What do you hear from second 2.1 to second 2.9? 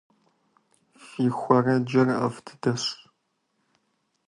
ӏэфӏ дыдэщ.